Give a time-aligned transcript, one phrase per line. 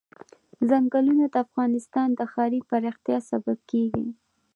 [0.69, 4.07] ځنګلونه د افغانستان د ښاري پراختیا سبب کېږي.